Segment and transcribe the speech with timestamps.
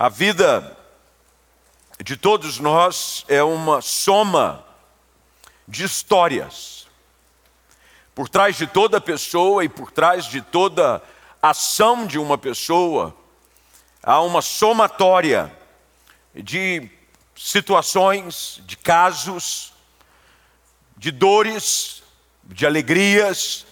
[0.00, 0.78] A vida
[2.04, 4.64] de todos nós é uma soma
[5.66, 6.86] de histórias.
[8.14, 11.02] Por trás de toda pessoa e por trás de toda
[11.42, 13.12] ação de uma pessoa,
[14.00, 15.52] há uma somatória
[16.32, 16.88] de
[17.34, 19.72] situações, de casos,
[20.96, 22.04] de dores,
[22.44, 23.66] de alegrias.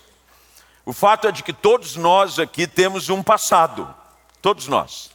[0.85, 3.95] O fato é de que todos nós aqui temos um passado,
[4.43, 5.15] todos nós.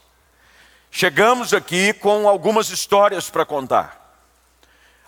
[0.94, 4.14] Chegamos aqui com algumas histórias para contar.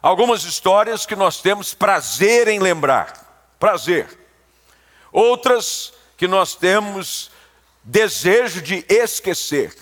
[0.00, 4.08] Algumas histórias que nós temos prazer em lembrar, prazer.
[5.12, 7.30] Outras que nós temos
[7.82, 9.76] desejo de esquecer.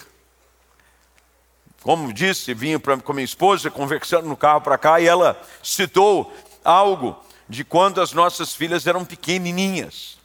[1.83, 6.37] Como disse, vinha pra, com minha esposa conversando no carro para cá e ela citou
[6.65, 7.17] algo
[7.49, 10.19] de quando as nossas filhas eram pequenininhas.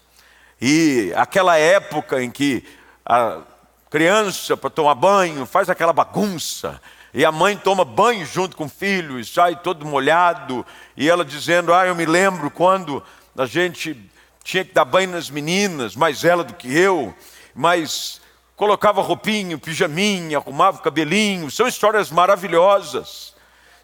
[0.60, 2.66] E aquela época em que
[3.06, 3.42] a
[3.90, 6.82] criança, para tomar banho, faz aquela bagunça,
[7.14, 11.24] e a mãe toma banho junto com o filho e sai todo molhado, e ela
[11.24, 13.04] dizendo: Ah, eu me lembro quando
[13.38, 13.98] a gente
[14.44, 17.14] tinha que dar banho nas meninas, mais ela do que eu,
[17.56, 18.22] mas
[18.56, 21.52] colocava roupinho, pijaminha, arrumava o cabelinho.
[21.52, 23.36] São histórias maravilhosas.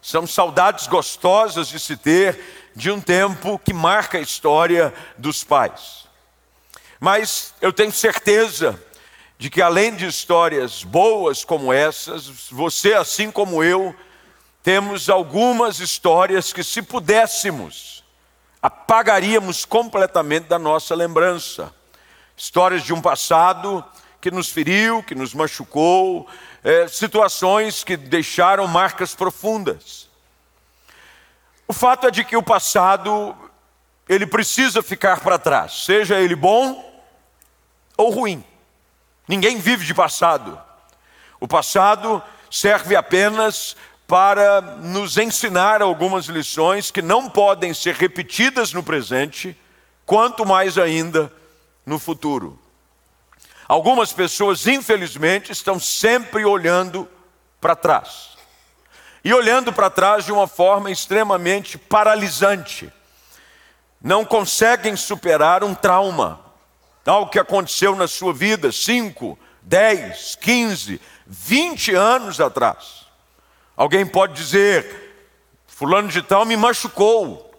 [0.02, 2.38] São saudades gostosas de se ter
[2.76, 6.06] de um tempo que marca a história dos pais.
[7.00, 8.78] Mas eu tenho certeza
[9.44, 13.94] de que além de histórias boas como essas, você, assim como eu,
[14.62, 18.02] temos algumas histórias que, se pudéssemos,
[18.62, 21.70] apagaríamos completamente da nossa lembrança.
[22.34, 23.84] Histórias de um passado
[24.18, 26.26] que nos feriu, que nos machucou,
[26.62, 30.08] é, situações que deixaram marcas profundas.
[31.68, 33.36] O fato é de que o passado
[34.08, 36.82] ele precisa ficar para trás, seja ele bom
[37.94, 38.42] ou ruim.
[39.26, 40.60] Ninguém vive de passado.
[41.40, 48.82] O passado serve apenas para nos ensinar algumas lições que não podem ser repetidas no
[48.82, 49.56] presente,
[50.04, 51.32] quanto mais ainda
[51.86, 52.58] no futuro.
[53.66, 57.08] Algumas pessoas, infelizmente, estão sempre olhando
[57.60, 58.34] para trás.
[59.24, 62.92] E olhando para trás de uma forma extremamente paralisante.
[64.02, 66.43] Não conseguem superar um trauma,
[67.10, 73.06] algo que aconteceu na sua vida 5, 10, 15, 20 anos atrás.
[73.76, 75.14] Alguém pode dizer:
[75.66, 77.54] Fulano de Tal me machucou,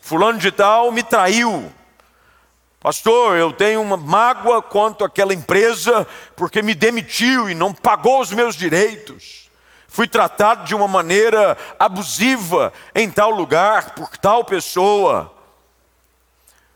[0.00, 1.72] Fulano de Tal me traiu,
[2.82, 8.32] Pastor, eu tenho uma mágoa quanto àquela empresa porque me demitiu e não pagou os
[8.32, 9.50] meus direitos.
[9.86, 15.30] Fui tratado de uma maneira abusiva em tal lugar por tal pessoa.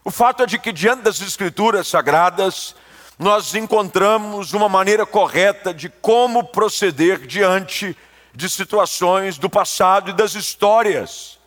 [0.04, 2.76] O fato é de que diante das escrituras sagradas,
[3.19, 7.97] nós encontramos uma maneira correta de como proceder diante
[8.34, 11.38] de situações do passado e das histórias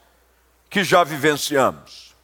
[0.72, 2.16] que já vivenciamos.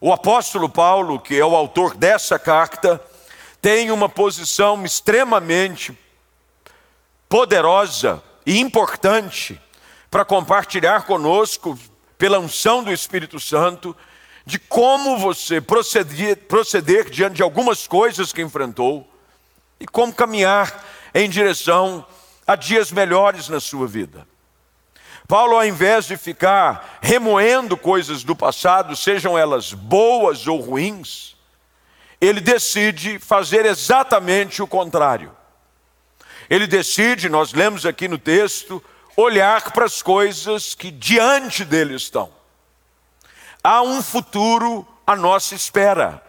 [0.00, 3.00] O apóstolo Paulo, que é o autor dessa carta,
[3.62, 5.96] tem uma posição extremamente
[7.28, 9.60] poderosa e importante
[10.10, 11.78] para compartilhar conosco,
[12.16, 13.94] pela unção do Espírito Santo,
[14.48, 19.06] de como você proceder, proceder diante de algumas coisas que enfrentou
[19.78, 22.02] e como caminhar em direção
[22.46, 24.26] a dias melhores na sua vida.
[25.28, 31.36] Paulo, ao invés de ficar remoendo coisas do passado, sejam elas boas ou ruins,
[32.18, 35.30] ele decide fazer exatamente o contrário.
[36.48, 38.82] Ele decide, nós lemos aqui no texto,
[39.14, 42.37] olhar para as coisas que diante dele estão.
[43.70, 46.22] Há um futuro à nossa espera.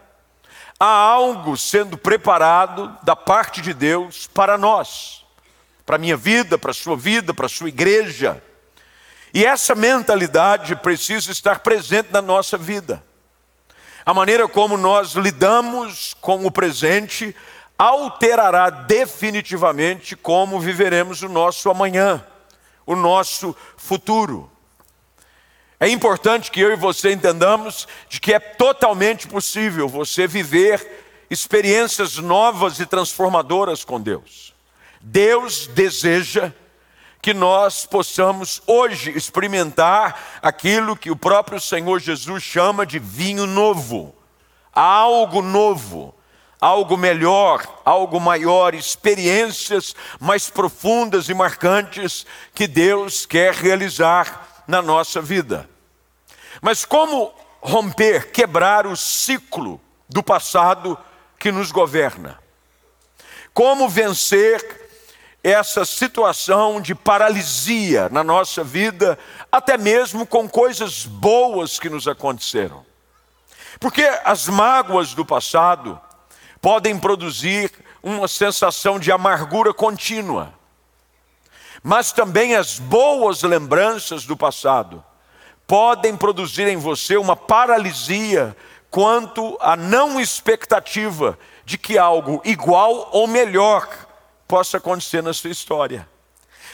[0.78, 5.26] Há algo sendo preparado da parte de Deus para nós,
[5.86, 8.44] para a minha vida, para a sua vida, para a sua igreja.
[9.34, 13.02] E essa mentalidade precisa estar presente na nossa vida.
[14.06, 17.34] A maneira como nós lidamos com o presente
[17.78, 22.22] alterará definitivamente como viveremos o nosso amanhã,
[22.86, 24.52] o nosso futuro.
[25.80, 32.18] É importante que eu e você entendamos de que é totalmente possível você viver experiências
[32.18, 34.54] novas e transformadoras com Deus.
[35.00, 36.52] Deus deseja
[37.22, 44.14] que nós possamos hoje experimentar aquilo que o próprio Senhor Jesus chama de vinho novo,
[44.74, 46.14] algo novo,
[46.60, 55.20] algo melhor, algo maior, experiências mais profundas e marcantes que Deus quer realizar na nossa
[55.20, 55.68] vida.
[56.62, 60.96] Mas como romper, quebrar o ciclo do passado
[61.40, 62.40] que nos governa?
[63.52, 64.92] Como vencer
[65.44, 69.18] essa situação de paralisia na nossa vida,
[69.52, 72.86] até mesmo com coisas boas que nos aconteceram.
[73.80, 76.00] Porque as mágoas do passado
[76.62, 77.72] podem produzir
[78.04, 80.54] uma sensação de amargura contínua,
[81.84, 85.04] mas também as boas lembranças do passado
[85.66, 88.56] podem produzir em você uma paralisia
[88.90, 93.88] quanto à não expectativa de que algo igual ou melhor
[94.48, 96.10] possa acontecer na sua história.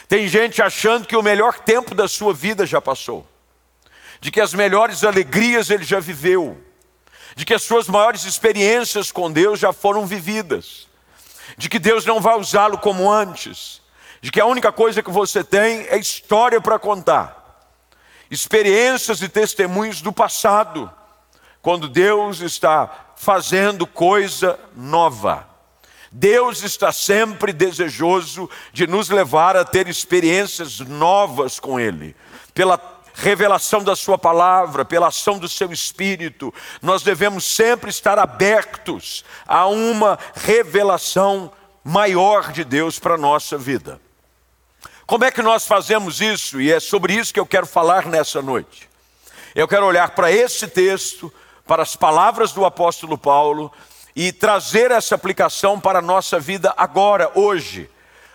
[0.08, 3.26] Tem gente achando que o melhor tempo da sua vida já passou,
[4.20, 6.56] de que as melhores alegrias ele já viveu,
[7.34, 10.88] de que as suas maiores experiências com Deus já foram vividas,
[11.58, 13.82] de que Deus não vai usá-lo como antes,
[14.20, 17.70] de que a única coisa que você tem é história para contar,
[18.30, 20.90] experiências e testemunhos do passado,
[21.62, 25.48] quando Deus está fazendo coisa nova.
[26.12, 32.14] Deus está sempre desejoso de nos levar a ter experiências novas com Ele,
[32.54, 32.80] pela
[33.14, 36.54] revelação da Sua palavra, pela ação do Seu Espírito.
[36.80, 41.50] Nós devemos sempre estar abertos a uma revelação
[41.82, 44.00] maior de Deus para a nossa vida.
[45.06, 46.60] Como é que nós fazemos isso?
[46.60, 48.90] E é sobre isso que eu quero falar nessa noite.
[49.54, 51.32] Eu quero olhar para esse texto,
[51.64, 53.72] para as palavras do apóstolo Paulo
[54.16, 57.88] e trazer essa aplicação para a nossa vida agora, hoje,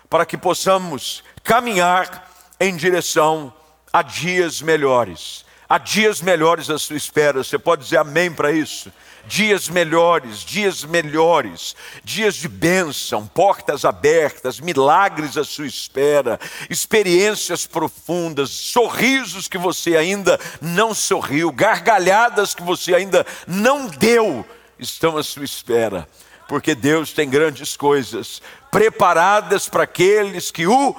[0.08, 3.52] para que possamos caminhar em direção
[3.92, 5.44] a dias melhores.
[5.72, 7.42] A dias melhores à sua espera.
[7.42, 8.92] Você pode dizer amém para isso?
[9.26, 11.74] Dias melhores, dias melhores,
[12.04, 16.38] dias de bênção, portas abertas, milagres à sua espera,
[16.68, 24.44] experiências profundas, sorrisos que você ainda não sorriu, gargalhadas que você ainda não deu
[24.78, 26.06] estão à sua espera,
[26.46, 30.94] porque Deus tem grandes coisas preparadas para aqueles que o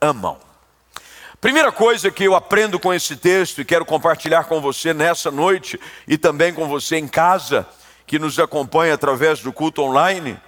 [0.00, 0.45] amam.
[1.38, 5.78] Primeira coisa que eu aprendo com esse texto e quero compartilhar com você nessa noite
[6.08, 7.66] e também com você em casa,
[8.06, 10.40] que nos acompanha através do culto online,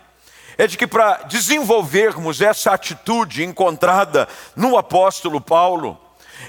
[0.56, 4.26] é de que para desenvolvermos essa atitude encontrada
[4.56, 6.00] no apóstolo Paulo,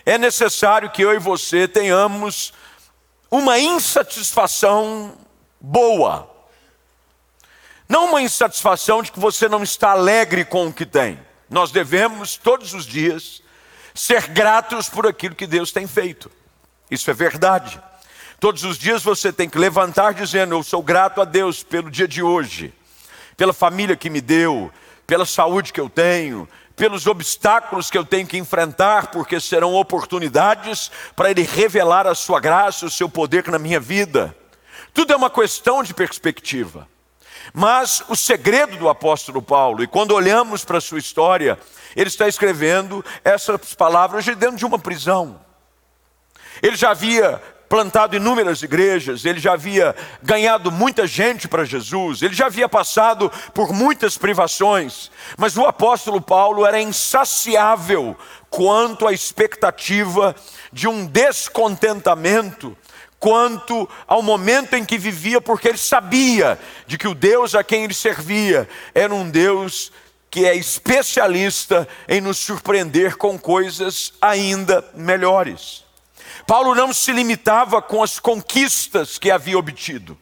[0.05, 2.53] é necessário que eu e você tenhamos
[3.29, 5.17] uma insatisfação
[5.59, 6.29] boa.
[7.89, 11.19] Não uma insatisfação de que você não está alegre com o que tem.
[11.49, 13.41] Nós devemos, todos os dias,
[13.99, 16.31] ser gratos por aquilo que Deus tem feito.
[16.89, 17.81] Isso é verdade.
[18.39, 22.07] Todos os dias você tem que levantar dizendo: Eu sou grato a Deus pelo dia
[22.07, 22.73] de hoje,
[23.35, 24.71] pela família que me deu,
[25.05, 26.47] pela saúde que eu tenho,
[26.77, 32.39] pelos obstáculos que eu tenho que enfrentar, porque serão oportunidades para Ele revelar a Sua
[32.39, 34.33] graça, o seu poder na minha vida.
[34.93, 36.87] Tudo é uma questão de perspectiva.
[37.53, 41.57] Mas o segredo do apóstolo Paulo, e quando olhamos para a sua história,
[41.95, 45.39] ele está escrevendo essas palavras de dentro de uma prisão.
[46.61, 52.33] Ele já havia plantado inúmeras igrejas, ele já havia ganhado muita gente para Jesus, ele
[52.33, 58.17] já havia passado por muitas privações, mas o apóstolo Paulo era insaciável
[58.49, 60.35] quanto à expectativa
[60.73, 62.75] de um descontentamento
[63.19, 66.57] quanto ao momento em que vivia, porque ele sabia
[66.87, 69.91] de que o Deus a quem ele servia era um Deus
[70.31, 75.83] que é especialista em nos surpreender com coisas ainda melhores.
[76.45, 80.17] Paulo não se limitava com as conquistas que havia obtido,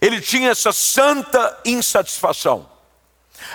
[0.00, 2.68] ele tinha essa santa insatisfação.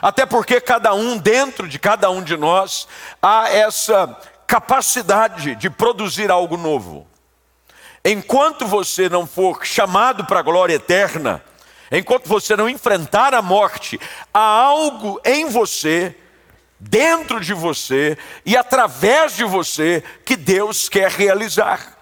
[0.01, 2.87] Até porque cada um, dentro de cada um de nós,
[3.21, 7.07] há essa capacidade de produzir algo novo.
[8.05, 11.43] Enquanto você não for chamado para a glória eterna,
[11.91, 13.99] enquanto você não enfrentar a morte,
[14.33, 16.15] há algo em você,
[16.89, 21.97] dentro de você e através de você que Deus quer realizar.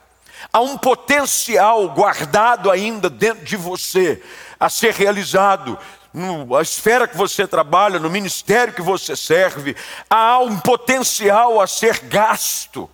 [0.52, 4.22] Há um potencial guardado ainda dentro de você
[4.60, 5.78] a ser realizado.
[6.14, 9.76] Na esfera que você trabalha, no ministério que você serve,
[10.10, 12.90] há um potencial a ser gasto.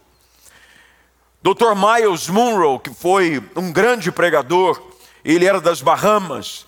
[1.42, 1.76] Dr.
[1.76, 4.82] Miles Monroe, que foi um grande pregador,
[5.24, 6.66] ele era das Bahamas,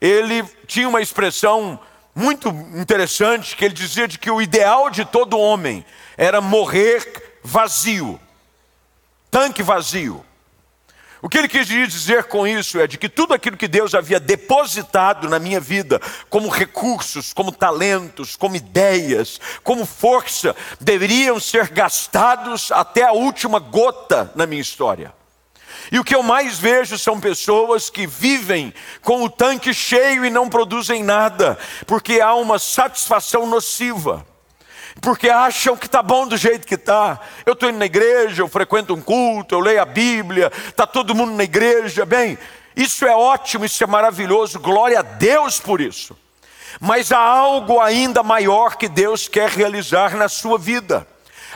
[0.00, 1.78] ele tinha uma expressão
[2.14, 5.84] muito interessante que ele dizia de que o ideal de todo homem
[6.16, 8.20] era morrer vazio,
[9.30, 10.24] tanque vazio.
[11.22, 14.18] O que ele quis dizer com isso é de que tudo aquilo que Deus havia
[14.18, 16.00] depositado na minha vida,
[16.30, 24.32] como recursos, como talentos, como ideias, como força, deveriam ser gastados até a última gota
[24.34, 25.12] na minha história.
[25.92, 28.72] E o que eu mais vejo são pessoas que vivem
[29.02, 34.24] com o tanque cheio e não produzem nada, porque há uma satisfação nociva.
[35.00, 37.20] Porque acham que está bom do jeito que está.
[37.44, 41.14] Eu estou indo na igreja, eu frequento um culto, eu leio a Bíblia, está todo
[41.14, 42.04] mundo na igreja.
[42.04, 42.38] Bem,
[42.76, 46.16] isso é ótimo, isso é maravilhoso, glória a Deus por isso.
[46.80, 51.06] Mas há algo ainda maior que Deus quer realizar na sua vida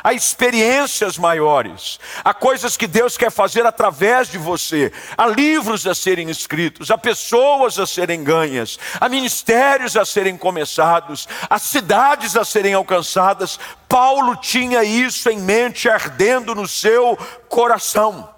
[0.04, 5.94] há experiências maiores, há coisas que Deus quer fazer através de você, há livros a
[5.94, 12.44] serem escritos, há pessoas a serem ganhas, há ministérios a serem começados, há cidades a
[12.44, 13.58] serem alcançadas.
[13.88, 17.16] Paulo tinha isso em mente, ardendo no seu
[17.48, 18.28] coração.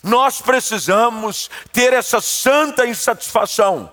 [0.00, 3.92] Nós precisamos ter essa santa insatisfação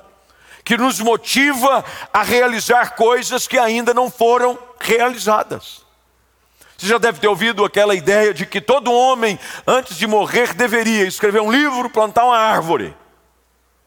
[0.64, 5.81] que nos motiva a realizar coisas que ainda não foram realizadas.
[6.82, 11.06] Você já deve ter ouvido aquela ideia de que todo homem, antes de morrer, deveria
[11.06, 12.98] escrever um livro, plantar uma árvore.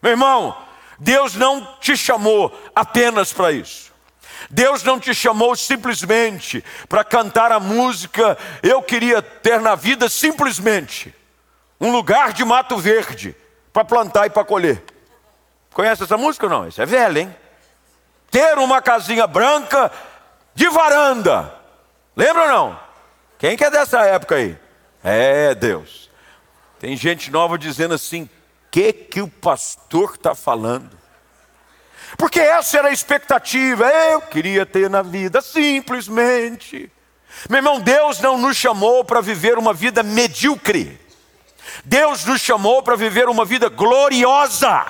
[0.01, 0.55] Meu irmão,
[0.97, 3.91] Deus não te chamou apenas para isso.
[4.49, 11.13] Deus não te chamou simplesmente para cantar a música Eu queria ter na vida simplesmente
[11.81, 13.35] um lugar de mato verde
[13.73, 14.81] para plantar e para colher.
[15.73, 16.65] Conhece essa música ou não?
[16.69, 17.35] Isso é velho, hein?
[18.31, 19.91] Ter uma casinha branca
[20.53, 21.53] de varanda.
[22.15, 22.84] Lembra ou não?
[23.37, 24.57] Quem que é dessa época aí?
[25.03, 26.09] É Deus.
[26.79, 28.29] Tem gente nova dizendo assim:
[28.71, 30.97] que que o pastor está falando?
[32.17, 33.87] Porque essa era a expectativa.
[33.87, 36.91] Eu queria ter na vida simplesmente.
[37.49, 40.99] Meu irmão, Deus não nos chamou para viver uma vida medíocre.
[41.83, 44.85] Deus nos chamou para viver uma vida gloriosa,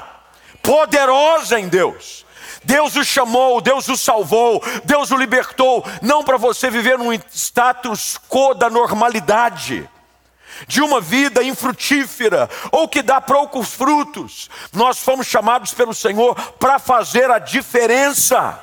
[0.62, 2.25] poderosa em Deus.
[2.66, 8.20] Deus o chamou, Deus o salvou, Deus o libertou, não para você viver num status
[8.30, 9.90] quo da normalidade,
[10.68, 14.50] de uma vida infrutífera ou que dá poucos frutos.
[14.74, 18.60] Nós fomos chamados pelo Senhor para fazer a diferença.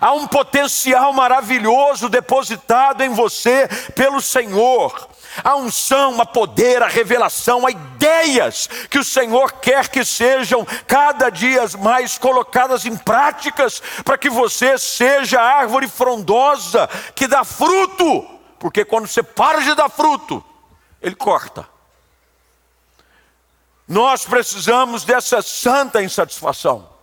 [0.00, 7.66] Há um potencial maravilhoso depositado em você pelo Senhor a unção, a poder, a revelação,
[7.66, 14.18] a ideias que o Senhor quer que sejam cada dia mais colocadas em práticas para
[14.18, 18.26] que você seja a árvore frondosa que dá fruto,
[18.58, 20.44] porque quando você para de dar fruto,
[21.00, 21.66] ele corta.
[23.86, 26.93] Nós precisamos dessa santa insatisfação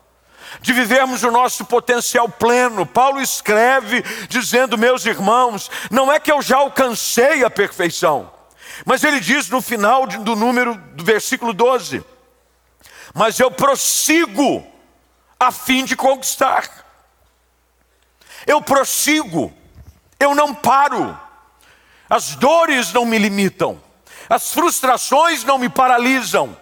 [0.60, 2.86] de vivermos o nosso potencial pleno.
[2.86, 8.32] Paulo escreve dizendo, meus irmãos, não é que eu já alcancei a perfeição,
[8.86, 12.04] mas ele diz no final do número do versículo 12:
[13.14, 14.66] Mas eu prossigo
[15.40, 16.82] a fim de conquistar.
[18.46, 19.54] Eu prossigo,
[20.20, 21.18] eu não paro.
[22.10, 23.82] As dores não me limitam,
[24.30, 26.58] as frustrações não me paralisam,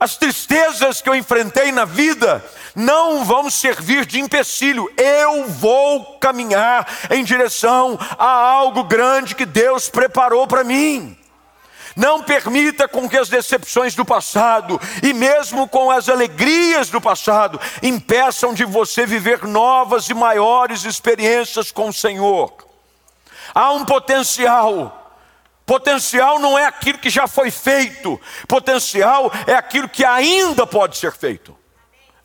[0.00, 2.42] as tristezas que eu enfrentei na vida
[2.74, 4.90] não vão servir de empecilho.
[4.96, 11.14] Eu vou caminhar em direção a algo grande que Deus preparou para mim.
[11.94, 17.60] Não permita com que as decepções do passado e mesmo com as alegrias do passado
[17.82, 22.54] impeçam de você viver novas e maiores experiências com o Senhor.
[23.54, 24.99] Há um potencial
[25.70, 31.12] Potencial não é aquilo que já foi feito, potencial é aquilo que ainda pode ser
[31.12, 31.56] feito.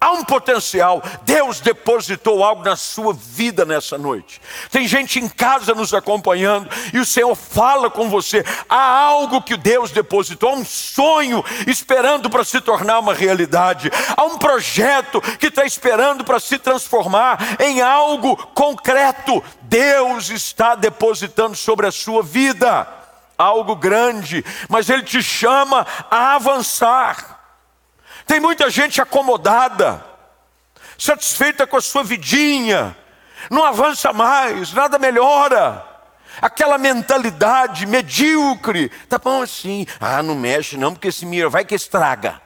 [0.02, 4.42] Há um potencial, Deus depositou algo na sua vida nessa noite.
[4.72, 8.44] Tem gente em casa nos acompanhando e o Senhor fala com você.
[8.68, 13.92] Há algo que Deus depositou, há um sonho esperando para se tornar uma realidade.
[14.18, 19.44] Há um projeto que está esperando para se transformar em algo concreto.
[19.62, 23.05] Deus está depositando sobre a sua vida
[23.38, 27.40] algo grande, mas Ele te chama a avançar.
[28.26, 30.04] Tem muita gente acomodada,
[30.98, 32.96] satisfeita com a sua vidinha,
[33.50, 35.86] não avança mais, nada melhora.
[36.42, 41.76] Aquela mentalidade medíocre, tá bom assim, ah, não mexe não, porque esse mira vai que
[41.76, 42.42] estraga.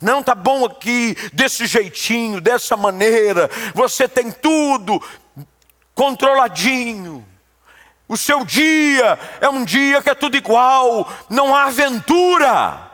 [0.00, 3.50] Não tá bom aqui desse jeitinho, dessa maneira.
[3.74, 5.02] Você tem tudo
[5.94, 7.26] controladinho.
[8.12, 12.90] O seu dia é um dia que é tudo igual, não há aventura.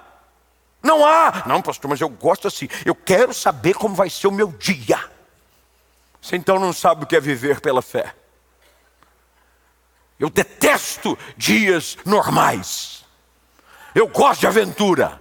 [0.80, 1.42] Não há.
[1.44, 2.68] Não, pastor, mas eu gosto assim.
[2.84, 4.96] Eu quero saber como vai ser o meu dia.
[6.22, 8.14] Você então não sabe o que é viver pela fé.
[10.20, 13.04] Eu detesto dias normais.
[13.96, 15.20] Eu gosto de aventura.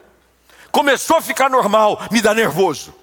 [0.71, 2.93] Começou a ficar normal, me dá nervoso.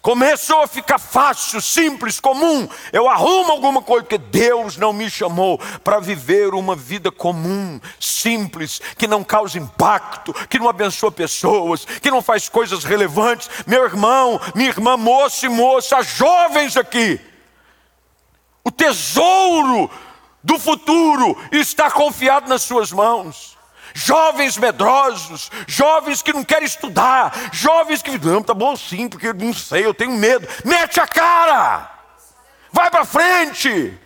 [0.00, 2.68] Começou a ficar fácil, simples, comum.
[2.92, 8.80] Eu arrumo alguma coisa, porque Deus não me chamou para viver uma vida comum, simples,
[8.96, 13.50] que não causa impacto, que não abençoa pessoas, que não faz coisas relevantes.
[13.66, 17.20] Meu irmão, minha irmã, moça e moça, jovens aqui.
[18.76, 19.90] tesouro
[20.44, 23.57] do futuro está confiado nas suas mãos.
[23.94, 29.52] Jovens medrosos, jovens que não querem estudar, jovens que não, tá bom sim, porque não
[29.52, 30.46] sei, eu tenho medo.
[30.64, 31.90] Mete a cara,
[32.72, 33.98] vai para frente.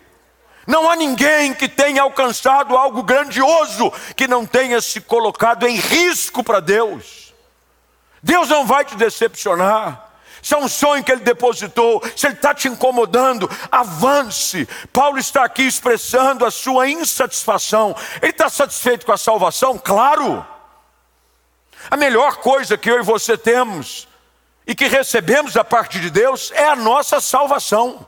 [0.65, 6.43] Não há ninguém que tenha alcançado algo grandioso que não tenha se colocado em risco
[6.43, 7.33] para Deus.
[8.21, 10.12] Deus não vai te decepcionar.
[10.43, 14.67] Se é um sonho que ele depositou, se ele está te incomodando, avance.
[14.91, 17.95] Paulo está aqui expressando a sua insatisfação.
[18.21, 19.77] Ele está satisfeito com a salvação?
[19.77, 20.45] Claro.
[21.89, 24.05] A melhor coisa que eu e você temos
[24.67, 28.05] e que recebemos da parte de Deus é a nossa salvação.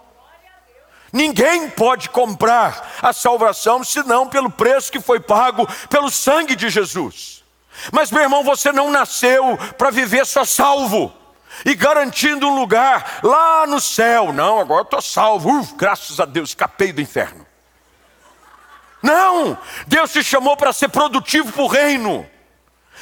[1.13, 7.45] Ninguém pode comprar a salvação senão pelo preço que foi pago pelo sangue de Jesus.
[7.93, 11.13] Mas, meu irmão, você não nasceu para viver só salvo
[11.63, 14.33] e garantindo um lugar lá no céu.
[14.33, 15.59] Não, agora estou salvo.
[15.59, 17.45] Uf, graças a Deus, escapei do inferno.
[19.01, 22.27] Não, Deus te chamou para ser produtivo para o reino.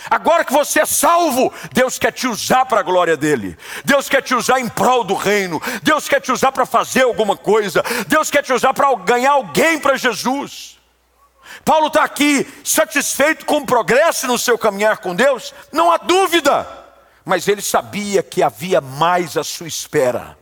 [0.10, 3.58] Agora que você é salvo, Deus quer te usar para a glória dele.
[3.86, 5.62] Deus quer te usar em prol do reino.
[5.82, 7.82] Deus quer te usar para fazer alguma coisa.
[8.08, 10.78] Deus quer te usar para ganhar alguém para Jesus.
[11.64, 15.54] Paulo está aqui satisfeito com o progresso no seu caminhar com Deus?
[15.72, 16.83] Não há dúvida
[17.26, 20.38] mas ele sabia que havia mais à sua espera.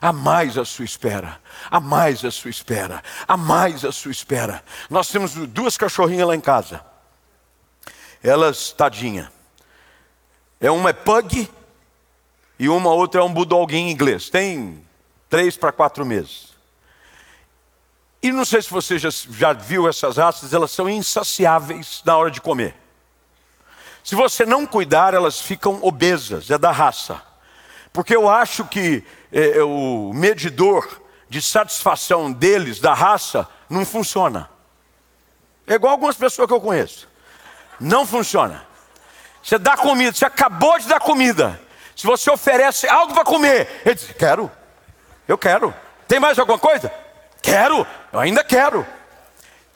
[0.00, 1.38] Há mais à sua espera,
[1.70, 4.64] há mais à sua espera, há mais à sua espera.
[4.88, 6.82] Nós temos duas cachorrinhas lá em casa.
[8.22, 9.30] Elas, tadinha.
[10.58, 11.50] É uma é pug
[12.58, 14.30] e uma outra é um bulldoguinho inglês.
[14.30, 14.82] Tem
[15.28, 16.50] três para quatro meses.
[18.22, 22.30] E não sei se você já, já viu essas raças, elas são insaciáveis na hora
[22.30, 22.74] de comer.
[24.10, 27.22] Se você não cuidar, elas ficam obesas, é da raça.
[27.92, 34.50] Porque eu acho que é, é, o medidor de satisfação deles, da raça, não funciona.
[35.64, 37.08] É igual algumas pessoas que eu conheço.
[37.78, 38.66] Não funciona.
[39.44, 41.60] Você dá comida, você acabou de dar comida.
[41.94, 44.50] Se você oferece algo para comer, ele diz: Quero,
[45.28, 45.72] eu quero.
[46.08, 46.92] Tem mais alguma coisa?
[47.40, 48.84] Quero, eu ainda quero.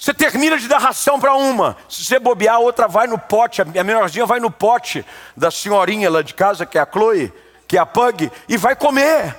[0.04, 3.62] Você termina de dar ração para uma, se você bobear, a outra vai no pote,
[3.62, 5.02] a menorzinha vai no pote
[5.34, 7.32] da senhorinha lá de casa, que é a Chloe,
[7.66, 9.34] que é a Pug, e vai comer.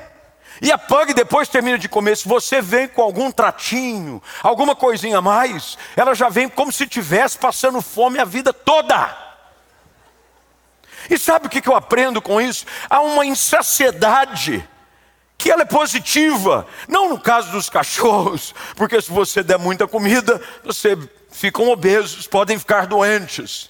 [0.60, 2.18] E a Pug depois termina de comer.
[2.18, 6.86] Se você vem com algum tratinho, alguma coisinha a mais, ela já vem como se
[6.86, 9.16] estivesse passando fome a vida toda.
[11.12, 12.66] E sabe o que eu aprendo com isso?
[12.90, 14.68] Há uma insaciedade
[15.46, 20.42] que ela é positiva, não no caso dos cachorros, porque se você der muita comida,
[20.64, 20.98] você
[21.30, 23.70] ficam obesos, podem ficar doentes.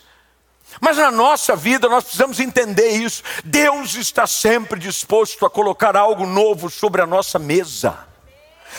[0.80, 3.22] Mas na nossa vida nós precisamos entender isso.
[3.44, 8.08] Deus está sempre disposto a colocar algo novo sobre a nossa mesa.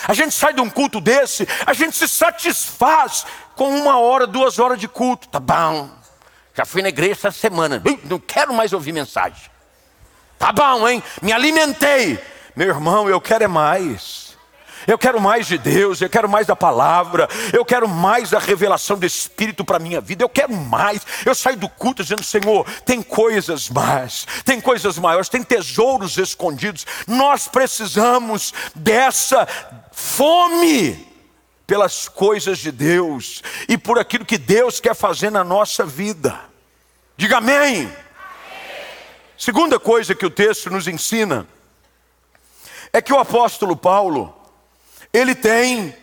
[0.07, 4.57] A gente sai de um culto desse, a gente se satisfaz com uma hora, duas
[4.57, 5.27] horas de culto.
[5.27, 5.87] Tá bom,
[6.55, 9.51] já fui na igreja essa semana, não quero mais ouvir mensagem.
[10.39, 11.03] Tá bom, hein?
[11.21, 12.19] Me alimentei.
[12.57, 14.35] Meu irmão, eu quero é mais.
[14.87, 18.97] Eu quero mais de Deus, eu quero mais da palavra, eu quero mais da revelação
[18.97, 21.05] do Espírito para a minha vida, eu quero mais.
[21.23, 26.83] Eu saio do culto dizendo: Senhor, tem coisas mais, tem coisas maiores, tem tesouros escondidos.
[27.05, 29.47] Nós precisamos dessa
[29.91, 31.07] fome
[31.67, 36.39] pelas coisas de Deus e por aquilo que Deus quer fazer na nossa vida.
[37.15, 37.81] Diga amém.
[37.81, 37.93] amém.
[39.37, 41.47] Segunda coisa que o texto nos ensina
[42.91, 44.33] é que o apóstolo Paulo,
[45.13, 45.95] ele tem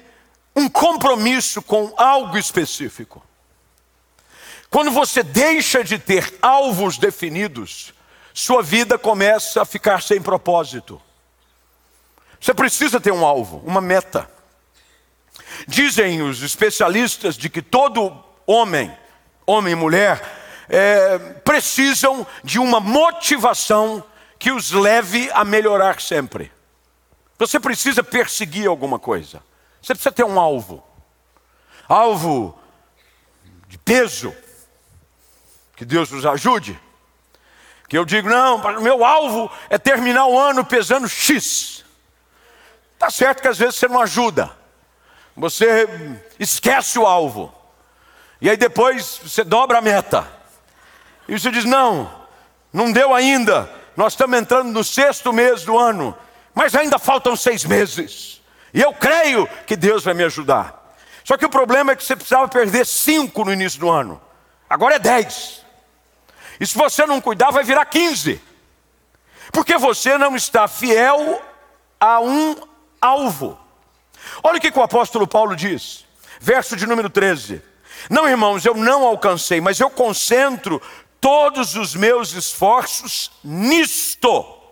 [0.54, 3.22] um compromisso com algo específico.
[4.70, 7.94] Quando você deixa de ter alvos definidos,
[8.32, 11.00] sua vida começa a ficar sem propósito.
[12.40, 14.28] Você precisa ter um alvo, uma meta.
[15.66, 18.12] Dizem os especialistas de que todo
[18.46, 18.92] homem,
[19.46, 20.20] homem e mulher,
[20.68, 24.02] é, precisam de uma motivação
[24.38, 26.50] que os leve a melhorar sempre.
[27.38, 29.42] Você precisa perseguir alguma coisa.
[29.82, 30.82] Você precisa ter um alvo.
[31.88, 32.58] Alvo
[33.68, 34.34] de peso.
[35.76, 36.78] Que Deus nos ajude.
[37.88, 41.84] Que eu digo, não, meu alvo é terminar o ano pesando X.
[42.98, 44.50] Tá certo que às vezes você não ajuda.
[45.36, 45.86] Você
[46.38, 47.52] esquece o alvo.
[48.40, 50.26] E aí depois você dobra a meta.
[51.28, 52.10] E você diz: não,
[52.72, 53.70] não deu ainda.
[53.96, 56.16] Nós estamos entrando no sexto mês do ano
[56.54, 58.42] mas ainda faltam seis meses.
[58.72, 60.96] E eu creio que Deus vai me ajudar.
[61.24, 64.20] Só que o problema é que você precisava perder cinco no início do ano.
[64.68, 65.64] Agora é dez.
[66.60, 68.40] E se você não cuidar, vai virar quinze.
[69.52, 71.42] Porque você não está fiel
[71.98, 72.56] a um
[73.00, 73.58] alvo.
[74.42, 76.04] Olha o que o apóstolo Paulo diz,
[76.40, 77.62] verso de número 13:
[78.10, 80.80] Não, irmãos, eu não alcancei, mas eu concentro
[81.20, 84.63] todos os meus esforços nisto.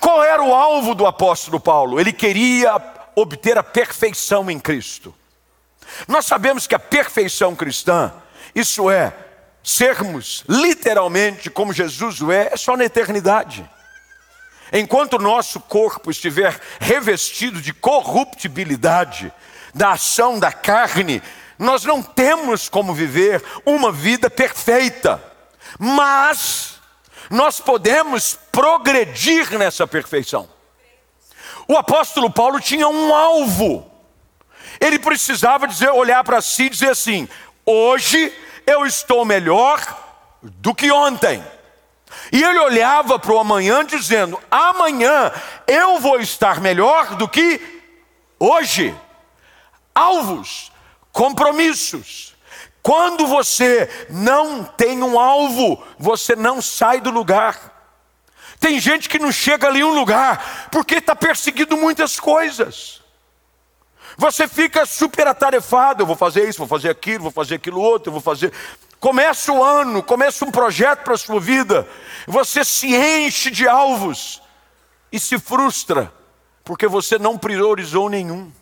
[0.00, 2.00] Qual era o alvo do apóstolo Paulo?
[2.00, 2.80] Ele queria
[3.14, 5.14] obter a perfeição em Cristo.
[6.08, 8.12] Nós sabemos que a perfeição cristã,
[8.54, 9.12] isso é,
[9.62, 13.68] sermos literalmente como Jesus o é, é só na eternidade.
[14.72, 19.32] Enquanto o nosso corpo estiver revestido de corruptibilidade,
[19.74, 21.22] da ação da carne,
[21.58, 25.22] nós não temos como viver uma vida perfeita,
[25.78, 26.79] mas
[27.30, 30.48] nós podemos progredir nessa perfeição.
[31.68, 33.88] O apóstolo Paulo tinha um alvo.
[34.80, 37.28] Ele precisava dizer, olhar para si e dizer assim:
[37.64, 39.80] hoje eu estou melhor
[40.42, 41.44] do que ontem.
[42.32, 45.30] E ele olhava para o amanhã dizendo: amanhã
[45.68, 47.60] eu vou estar melhor do que
[48.40, 48.92] hoje.
[49.94, 50.72] Alvos,
[51.12, 52.34] compromissos.
[52.82, 57.78] Quando você não tem um alvo, você não sai do lugar.
[58.58, 63.00] Tem gente que não chega ali em um lugar porque está perseguindo muitas coisas.
[64.16, 68.12] Você fica super atarefado, eu vou fazer isso, vou fazer aquilo, vou fazer aquilo outro,
[68.12, 68.52] vou fazer.
[68.98, 71.88] Começa o ano, começa um projeto para a sua vida,
[72.26, 74.42] você se enche de alvos
[75.10, 76.12] e se frustra,
[76.62, 78.52] porque você não priorizou nenhum.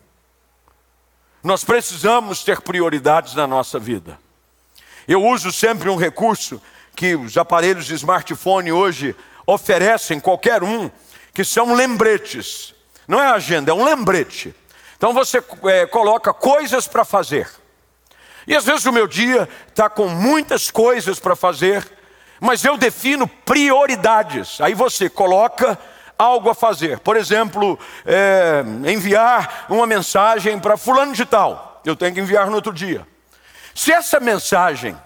[1.43, 4.19] Nós precisamos ter prioridades na nossa vida.
[5.07, 6.61] Eu uso sempre um recurso
[6.95, 9.15] que os aparelhos de smartphone hoje
[9.47, 10.91] oferecem, qualquer um,
[11.33, 12.75] que são lembretes.
[13.07, 14.53] Não é agenda, é um lembrete.
[14.97, 17.49] Então você é, coloca coisas para fazer.
[18.45, 21.87] E às vezes o meu dia está com muitas coisas para fazer,
[22.39, 24.59] mas eu defino prioridades.
[24.59, 25.79] Aí você coloca
[26.19, 26.99] algo a fazer.
[26.99, 31.81] Por exemplo, é, enviar uma mensagem para fulano de tal.
[31.85, 33.07] Eu tenho que enviar no outro dia.
[33.73, 34.99] Se essa mensagem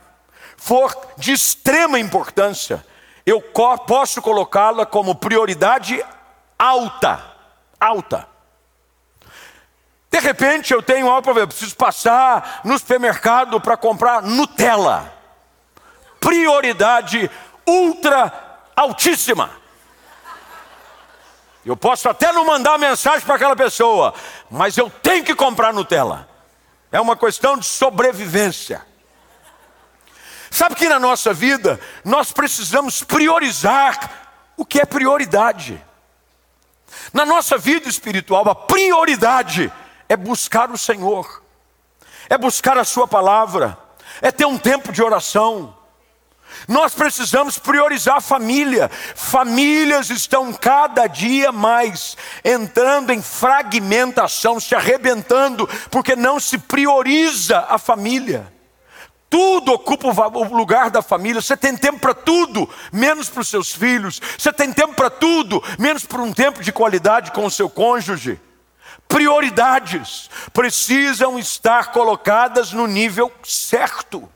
[0.58, 2.84] for de extrema importância,
[3.24, 3.40] eu
[3.86, 6.04] posso colocá-la como prioridade
[6.58, 7.24] alta.
[7.80, 8.28] Alta.
[10.12, 15.14] De repente eu tenho algo para ver, preciso passar no supermercado para comprar Nutella.
[16.20, 17.30] Prioridade
[17.68, 18.32] ultra
[18.76, 19.63] altíssima.
[21.66, 24.14] Eu posso até não mandar mensagem para aquela pessoa,
[24.50, 26.28] mas eu tenho que comprar Nutella.
[26.92, 28.86] É uma questão de sobrevivência.
[30.52, 33.98] Sabe que na nossa vida nós precisamos priorizar
[34.58, 35.84] o que é prioridade.
[37.12, 39.72] Na nossa vida espiritual, a prioridade
[40.08, 41.44] é buscar o Senhor,
[42.30, 43.78] é buscar a Sua palavra,
[44.22, 45.76] é ter um tempo de oração.
[46.68, 48.90] Nós precisamos priorizar a família.
[49.16, 57.78] Famílias estão cada dia mais entrando em fragmentação, se arrebentando, porque não se prioriza a
[57.78, 58.52] família.
[59.30, 61.42] Tudo ocupa o lugar da família.
[61.42, 64.22] Você tem tempo para tudo, menos para os seus filhos.
[64.38, 68.40] Você tem tempo para tudo, menos para um tempo de qualidade com o seu cônjuge
[69.08, 74.28] prioridades precisam estar colocadas no nível certo.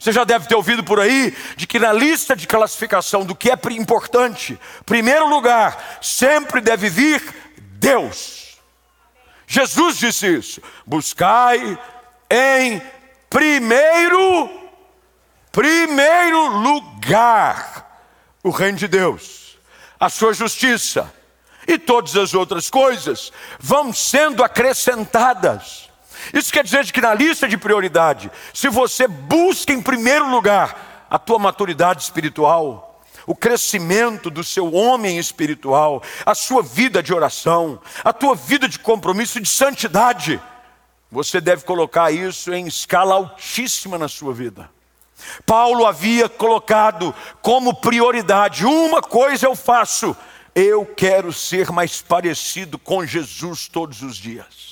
[0.00, 3.50] Você já deve ter ouvido por aí de que na lista de classificação do que
[3.50, 7.22] é importante, primeiro lugar, sempre deve vir
[7.58, 8.58] Deus.
[9.46, 11.78] Jesus disse isso: buscai
[12.30, 12.80] em
[13.28, 14.48] primeiro,
[15.52, 17.86] primeiro lugar
[18.42, 19.58] o reino de Deus,
[19.98, 21.12] a sua justiça
[21.68, 25.89] e todas as outras coisas vão sendo acrescentadas.
[26.32, 31.18] Isso quer dizer que na lista de prioridade, se você busca em primeiro lugar a
[31.18, 38.12] tua maturidade espiritual, o crescimento do seu homem espiritual, a sua vida de oração, a
[38.12, 40.40] tua vida de compromisso e de santidade,
[41.10, 44.70] você deve colocar isso em escala altíssima na sua vida.
[45.44, 50.16] Paulo havia colocado como prioridade: uma coisa eu faço,
[50.54, 54.69] eu quero ser mais parecido com Jesus todos os dias.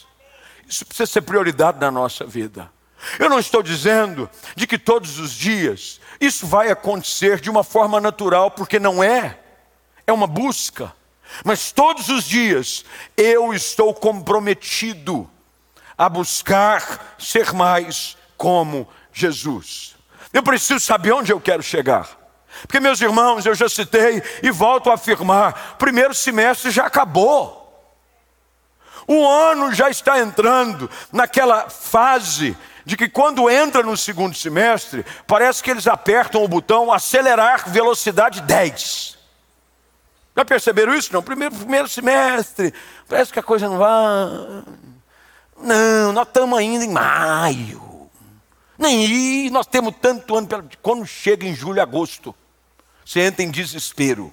[0.69, 2.71] Isso precisa ser prioridade na nossa vida.
[3.19, 8.01] Eu não estou dizendo de que todos os dias isso vai acontecer de uma forma
[8.01, 9.39] natural, porque não é.
[10.07, 10.93] É uma busca.
[11.45, 12.85] Mas todos os dias
[13.17, 15.31] eu estou comprometido
[15.97, 19.97] a buscar ser mais como Jesus.
[20.33, 22.17] Eu preciso saber onde eu quero chegar.
[22.63, 27.58] Porque, meus irmãos, eu já citei e volto a afirmar: primeiro semestre já acabou.
[29.09, 35.63] O ano já está entrando naquela fase de que quando entra no segundo semestre, parece
[35.63, 39.19] que eles apertam o botão acelerar velocidade 10.
[40.37, 41.11] Já perceberam isso?
[41.13, 42.73] Não, primeiro, primeiro semestre,
[43.09, 44.65] parece que a coisa não vai.
[45.57, 48.11] Não, nós estamos ainda em maio.
[48.79, 50.49] Nem nós temos tanto ano.
[50.83, 52.35] Quando chega em julho, agosto,
[53.05, 54.33] você entra em desespero.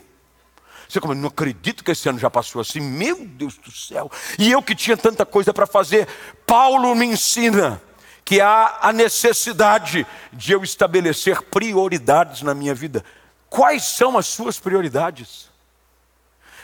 [0.87, 4.11] Você como, não acredito que esse ano já passou assim, meu Deus do céu.
[4.37, 6.07] E eu que tinha tanta coisa para fazer.
[6.45, 7.81] Paulo me ensina
[8.23, 13.03] que há a necessidade de eu estabelecer prioridades na minha vida.
[13.49, 15.49] Quais são as suas prioridades?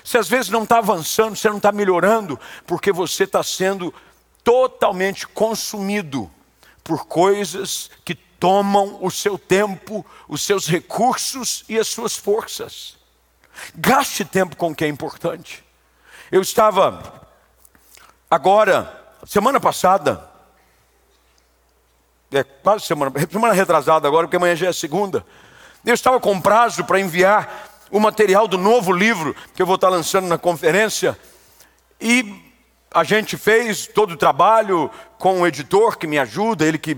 [0.03, 3.93] Se às vezes não está avançando, você não está melhorando, porque você está sendo
[4.43, 6.29] totalmente consumido
[6.83, 12.97] por coisas que tomam o seu tempo, os seus recursos e as suas forças.
[13.75, 15.63] Gaste tempo com o que é importante.
[16.31, 17.27] Eu estava
[18.29, 18.91] agora,
[19.25, 20.29] semana passada,
[22.31, 25.25] é quase semana, semana retrasada agora, porque amanhã já é segunda.
[25.85, 29.89] Eu estava com prazo para enviar o material do novo livro que eu vou estar
[29.89, 31.17] lançando na conferência.
[31.99, 32.51] E
[32.93, 36.97] a gente fez todo o trabalho com o editor que me ajuda, ele que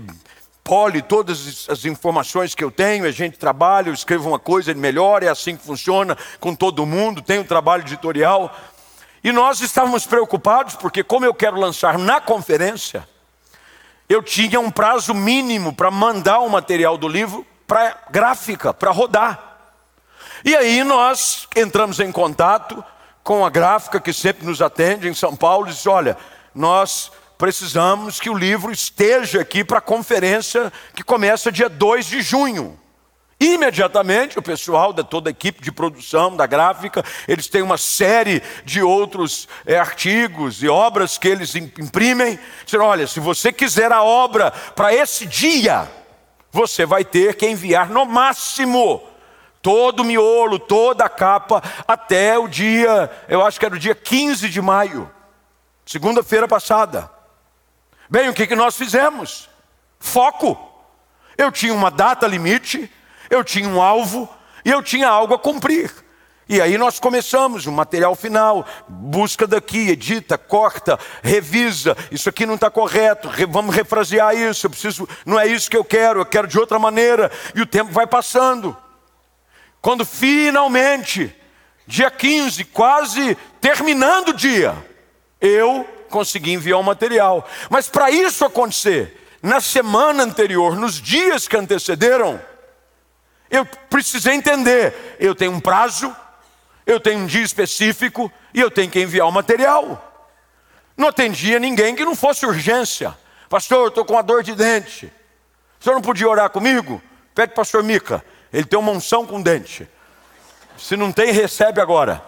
[0.64, 4.80] pole todas as informações que eu tenho, a gente trabalha, eu escrevo uma coisa, ele
[4.80, 8.50] melhora, é assim que funciona com todo mundo, tem o trabalho editorial.
[9.22, 13.06] E nós estávamos preocupados, porque como eu quero lançar na conferência,
[14.08, 19.58] eu tinha um prazo mínimo para mandar o material do livro para gráfica, para rodar.
[20.44, 22.82] E aí nós entramos em contato
[23.22, 26.16] com a gráfica que sempre nos atende em São Paulo e disse: olha,
[26.54, 32.22] nós precisamos que o livro esteja aqui para a conferência que começa dia 2 de
[32.22, 32.78] junho.
[33.40, 38.42] Imediatamente, o pessoal da toda a equipe de produção da gráfica, eles têm uma série
[38.64, 42.38] de outros é, artigos e obras que eles imprimem.
[42.64, 45.90] Disseram: olha, se você quiser a obra para esse dia,
[46.50, 49.02] você vai ter que enviar no máximo
[49.60, 53.94] todo o miolo, toda a capa, até o dia, eu acho que era o dia
[53.94, 55.10] 15 de maio,
[55.86, 57.10] segunda-feira passada.
[58.14, 59.50] Bem, o que, que nós fizemos?
[59.98, 60.56] Foco.
[61.36, 62.88] Eu tinha uma data limite,
[63.28, 64.32] eu tinha um alvo
[64.64, 65.90] e eu tinha algo a cumprir.
[66.48, 72.54] E aí nós começamos o material final, busca daqui, edita, corta, revisa, isso aqui não
[72.54, 76.24] está correto, re, vamos refrasear isso, eu preciso, não é isso que eu quero, eu
[76.24, 78.76] quero de outra maneira, e o tempo vai passando.
[79.82, 81.34] Quando finalmente,
[81.84, 84.72] dia 15, quase terminando o dia,
[85.40, 87.44] eu consegui enviar o material.
[87.68, 92.40] Mas para isso acontecer, na semana anterior, nos dias que antecederam,
[93.50, 96.14] eu precisei entender: eu tenho um prazo,
[96.86, 100.12] eu tenho um dia específico e eu tenho que enviar o material.
[100.96, 103.12] Não atendia ninguém que não fosse urgência.
[103.48, 105.12] Pastor, eu estou com uma dor de dente.
[105.80, 107.02] O senhor não podia orar comigo?
[107.34, 108.24] Pede para o pastor Mica.
[108.52, 109.88] Ele tem uma unção com dente.
[110.78, 112.22] Se não tem, recebe agora.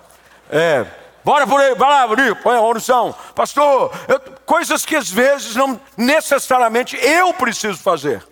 [0.51, 0.85] É,
[1.27, 2.07] bora por aí, vai lá,
[2.41, 3.13] põe a unção.
[3.35, 8.25] Pastor, eu, coisas que às vezes não necessariamente eu preciso fazer.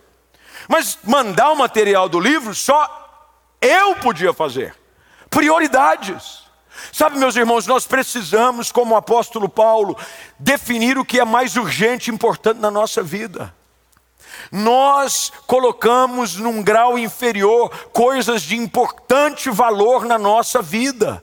[0.68, 2.88] Mas mandar o material do livro só
[3.60, 4.76] eu podia fazer.
[5.28, 6.44] Prioridades.
[6.92, 9.98] Sabe, meus irmãos, nós precisamos, como o apóstolo Paulo,
[10.38, 13.52] definir o que é mais urgente e importante na nossa vida
[14.50, 21.22] nós colocamos num grau inferior coisas de importante valor na nossa vida.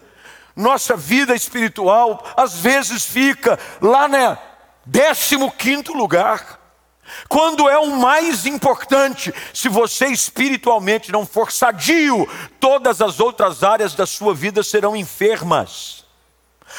[0.56, 6.60] Nossa vida espiritual às vezes fica lá no 15 lugar.
[7.28, 12.28] Quando é o mais importante, se você espiritualmente não for sadio,
[12.60, 16.06] todas as outras áreas da sua vida serão enfermas.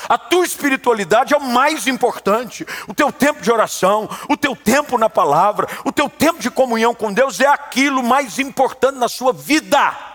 [0.08, 2.66] A tua espiritualidade é o mais importante.
[2.88, 6.94] O teu tempo de oração, o teu tempo na palavra, o teu tempo de comunhão
[6.94, 10.11] com Deus é aquilo mais importante na sua vida.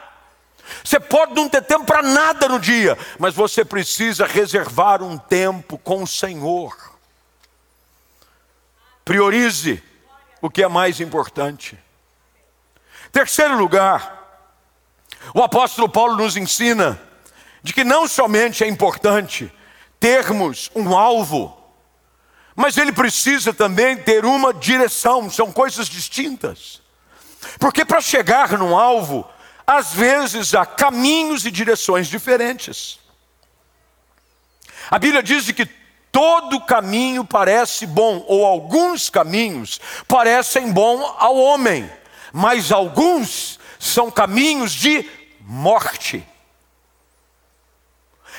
[0.84, 5.78] Você pode não ter tempo para nada no dia, mas você precisa reservar um tempo
[5.78, 6.76] com o Senhor.
[9.04, 9.82] Priorize
[10.42, 11.78] o que é mais importante.
[13.12, 14.18] Terceiro lugar,
[15.34, 17.00] o apóstolo Paulo nos ensina
[17.64, 19.52] de que não somente é importante
[20.00, 21.58] termos um alvo,
[22.56, 26.82] mas ele precisa também ter uma direção, são coisas distintas.
[27.60, 29.28] Porque para chegar no alvo,
[29.68, 32.98] às vezes há caminhos e direções diferentes.
[34.90, 35.66] A Bíblia diz que
[36.10, 41.92] todo caminho parece bom, ou alguns caminhos parecem bom ao homem,
[42.32, 45.08] mas alguns são caminhos de
[45.42, 46.26] morte.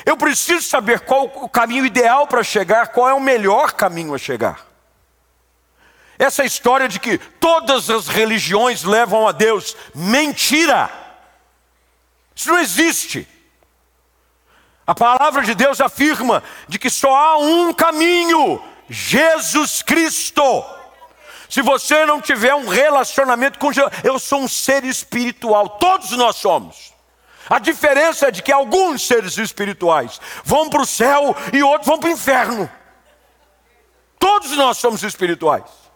[0.07, 4.19] Eu preciso saber qual o caminho ideal para chegar, qual é o melhor caminho a
[4.19, 4.67] chegar.
[6.19, 11.08] Essa história de que todas as religiões levam a Deus, mentira.
[12.39, 13.27] Isso não existe.
[14.87, 20.65] A palavra de Deus afirma de que só há um caminho, Jesus Cristo.
[21.51, 26.37] Se você não tiver um relacionamento com Jesus, eu sou um ser espiritual, todos nós
[26.37, 26.95] somos.
[27.51, 31.99] A diferença é de que alguns seres espirituais vão para o céu e outros vão
[31.99, 32.71] para o inferno.
[34.17, 35.88] Todos nós somos espirituais.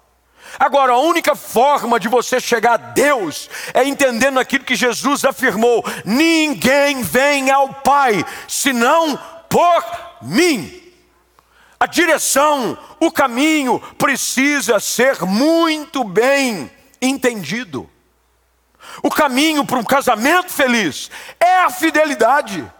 [0.58, 5.84] Agora, a única forma de você chegar a Deus é entendendo aquilo que Jesus afirmou:
[6.04, 9.84] ninguém vem ao Pai senão por
[10.22, 10.80] mim.
[11.78, 17.90] A direção, o caminho precisa ser muito bem entendido.
[19.02, 21.10] O caminho para um casamento feliz
[21.40, 22.70] é a fidelidade,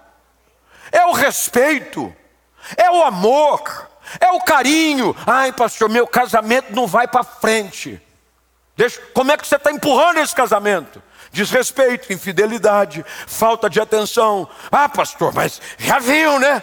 [0.91, 2.15] é o respeito,
[2.77, 5.15] é o amor, é o carinho.
[5.27, 8.01] Ai, pastor, meu casamento não vai para frente.
[8.77, 11.03] Deixa, como é que você está empurrando esse casamento?
[11.31, 14.49] Desrespeito, infidelidade, falta de atenção.
[14.71, 16.63] Ah, pastor, mas já viu, né?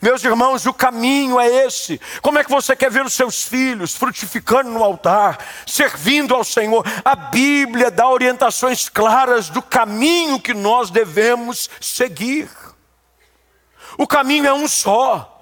[0.00, 2.00] Meus irmãos, o caminho é esse.
[2.22, 6.86] Como é que você quer ver os seus filhos frutificando no altar, servindo ao Senhor?
[7.04, 12.48] A Bíblia dá orientações claras do caminho que nós devemos seguir.
[13.98, 15.37] O caminho é um só.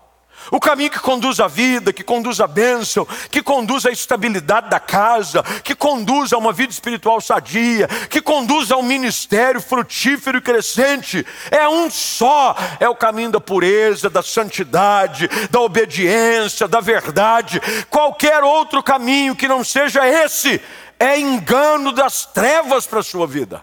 [0.50, 4.78] O caminho que conduz à vida, que conduz à bênção, que conduz à estabilidade da
[4.78, 10.40] casa, que conduz a uma vida espiritual sadia, que conduz a um ministério frutífero e
[10.42, 12.56] crescente, é um só.
[12.78, 17.61] É o caminho da pureza, da santidade, da obediência, da verdade.
[17.90, 20.61] Qualquer outro caminho que não seja esse
[20.98, 23.62] é engano das trevas para a sua vida.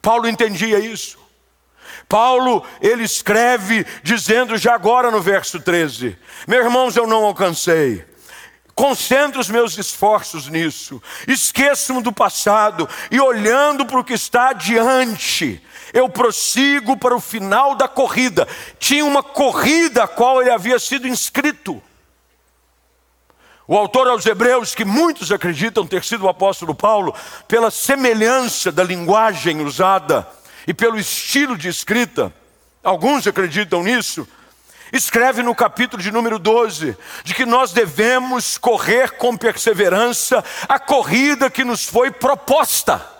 [0.00, 1.21] Paulo entendia isso.
[2.12, 6.14] Paulo, ele escreve dizendo já agora no verso 13:
[6.46, 8.04] Meus irmãos, eu não alcancei.
[8.74, 15.62] Concentro os meus esforços nisso, esqueço-me do passado e olhando para o que está adiante,
[15.90, 18.46] eu prossigo para o final da corrida.
[18.78, 21.82] Tinha uma corrida a qual ele havia sido inscrito.
[23.66, 27.14] O autor aos Hebreus, que muitos acreditam ter sido o apóstolo Paulo,
[27.48, 30.28] pela semelhança da linguagem usada,
[30.66, 32.32] e pelo estilo de escrita,
[32.82, 34.26] alguns acreditam nisso,
[34.92, 41.50] escreve no capítulo de número 12, de que nós devemos correr com perseverança a corrida
[41.50, 43.10] que nos foi proposta.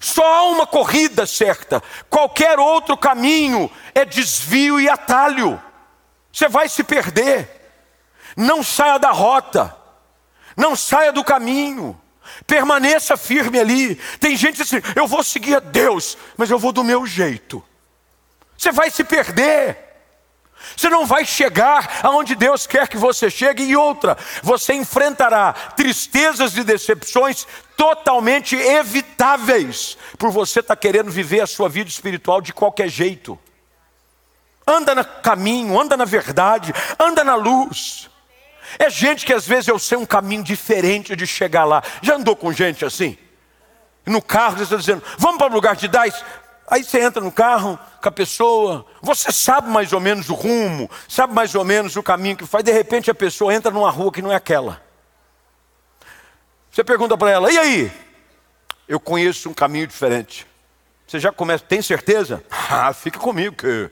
[0.00, 5.60] Só há uma corrida certa, qualquer outro caminho é desvio e atalho.
[6.32, 7.56] Você vai se perder.
[8.36, 9.74] Não saia da rota,
[10.56, 12.00] não saia do caminho.
[12.46, 13.94] Permaneça firme ali.
[14.20, 17.62] Tem gente assim, eu vou seguir a Deus, mas eu vou do meu jeito.
[18.56, 19.88] Você vai se perder.
[20.76, 23.62] Você não vai chegar aonde Deus quer que você chegue.
[23.62, 31.40] E outra, você enfrentará tristezas e decepções totalmente evitáveis, por você estar tá querendo viver
[31.40, 33.38] a sua vida espiritual de qualquer jeito.
[34.66, 38.10] Anda no caminho, anda na verdade, anda na luz.
[38.78, 41.82] É gente que às vezes eu sei um caminho diferente de chegar lá.
[42.02, 43.16] Já andou com gente assim?
[44.04, 46.24] No carro, você está dizendo, vamos para o lugar de Dais?
[46.70, 50.90] Aí você entra no carro com a pessoa, você sabe mais ou menos o rumo,
[51.08, 54.12] sabe mais ou menos o caminho que faz, de repente a pessoa entra numa rua
[54.12, 54.82] que não é aquela.
[56.70, 57.92] Você pergunta para ela, e aí?
[58.86, 60.46] Eu conheço um caminho diferente.
[61.06, 62.42] Você já começa, tem certeza?
[62.70, 63.90] Ah, fica comigo, que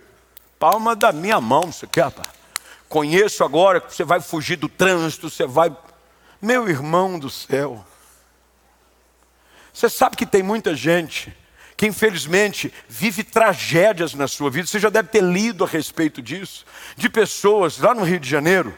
[0.58, 2.36] palma da minha mão, você quer, rapaz?
[2.88, 5.75] Conheço agora que você vai fugir do trânsito, você vai.
[6.40, 7.85] Meu irmão do céu.
[9.72, 11.37] Você sabe que tem muita gente
[11.77, 14.66] que infelizmente vive tragédias na sua vida.
[14.66, 16.64] Você já deve ter lido a respeito disso.
[16.96, 18.77] De pessoas lá no Rio de Janeiro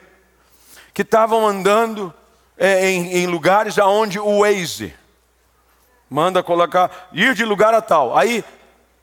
[0.92, 2.12] que estavam andando
[2.57, 4.92] é, em, em lugares aonde o Waze
[6.11, 8.16] manda colocar, ir de lugar a tal.
[8.16, 8.44] Aí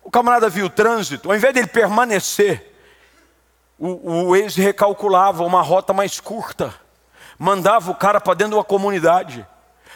[0.03, 2.74] o camarada viu o trânsito, ao invés dele permanecer
[3.77, 6.73] o, o ex recalculava uma rota mais curta,
[7.37, 9.45] mandava o cara para dentro de uma comunidade.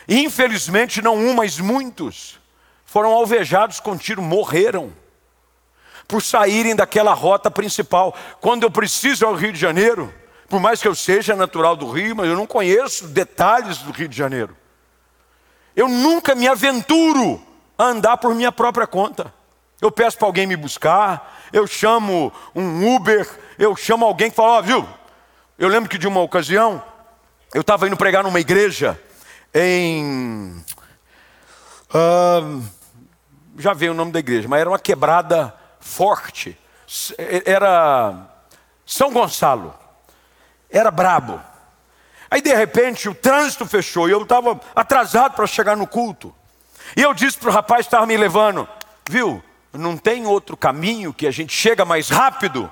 [0.08, 2.40] Infelizmente, não um, mas muitos
[2.86, 4.92] foram alvejados com tiro, morreram
[6.08, 8.16] por saírem daquela rota principal.
[8.42, 10.12] Quando eu preciso ao Rio de Janeiro,
[10.50, 14.08] por mais que eu seja natural do Rio, mas eu não conheço detalhes do Rio
[14.08, 14.58] de Janeiro.
[15.76, 17.40] Eu nunca me aventuro
[17.78, 19.32] a andar por minha própria conta.
[19.80, 23.28] Eu peço para alguém me buscar, eu chamo um Uber,
[23.58, 24.90] eu chamo alguém que fala, ó, oh, viu?
[25.58, 26.82] Eu lembro que de uma ocasião,
[27.54, 29.00] eu estava indo pregar numa igreja
[29.54, 30.64] em.
[31.90, 32.64] Uh,
[33.58, 36.58] já veio o nome da igreja, mas era uma quebrada forte.
[37.46, 38.28] Era
[38.86, 39.74] São Gonçalo.
[40.70, 41.42] Era brabo.
[42.32, 46.34] Aí de repente o trânsito fechou e eu estava atrasado para chegar no culto.
[46.96, 48.68] E eu disse para o rapaz que estava me levando,
[49.10, 49.44] viu?
[49.74, 52.72] Não tem outro caminho que a gente chega mais rápido?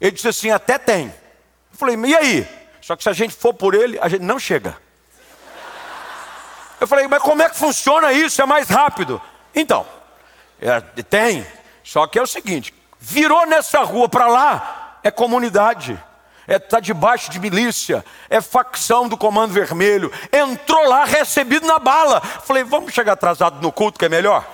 [0.00, 1.06] Ele disse assim: até tem.
[1.06, 2.48] Eu falei, e aí?
[2.80, 4.76] Só que se a gente for por ele, a gente não chega.
[6.80, 8.42] Eu falei, mas como é que funciona isso?
[8.42, 9.20] É mais rápido.
[9.54, 9.86] Então,
[10.60, 11.46] é, tem.
[11.82, 15.98] Só que é o seguinte: virou nessa rua para lá, é comunidade.
[16.46, 20.12] É tá debaixo de milícia, é facção do Comando Vermelho.
[20.30, 22.20] Entrou lá recebido na bala.
[22.20, 24.46] Falei, vamos chegar atrasado no culto que é melhor.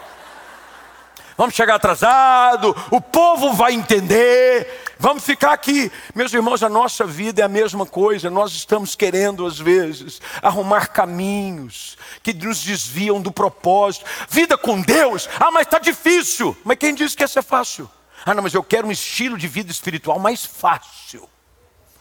[1.40, 4.84] Vamos chegar atrasado, o povo vai entender.
[4.98, 5.90] Vamos ficar aqui.
[6.14, 8.28] Meus irmãos, a nossa vida é a mesma coisa.
[8.28, 14.04] Nós estamos querendo, às vezes, arrumar caminhos que nos desviam do propósito.
[14.28, 16.54] Vida com Deus, ah, mas está difícil.
[16.62, 17.90] Mas quem disse que isso é fácil?
[18.26, 21.26] Ah, não, mas eu quero um estilo de vida espiritual mais fácil.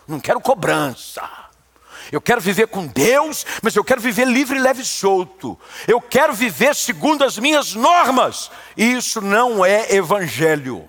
[0.06, 1.49] Não quero cobrança.
[2.12, 5.60] Eu quero viver com Deus, mas eu quero viver livre, leve e solto.
[5.88, 8.52] Eu quero viver segundo as minhas normas.
[8.76, 10.88] Isso não é evangelho.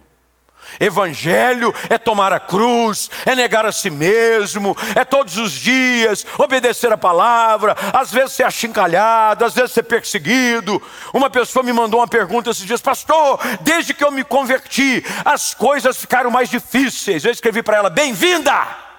[0.78, 6.92] Evangelho é tomar a cruz, é negar a si mesmo, é todos os dias obedecer
[6.92, 10.80] a palavra, às vezes ser achincalhado, às vezes ser perseguido.
[11.12, 15.54] Uma pessoa me mandou uma pergunta esses dias, pastor, desde que eu me converti, as
[15.54, 17.24] coisas ficaram mais difíceis.
[17.24, 18.89] Eu escrevi para ela: bem-vinda!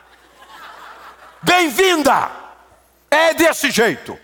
[1.42, 2.32] Bem-vinda!
[3.10, 4.18] É desse jeito.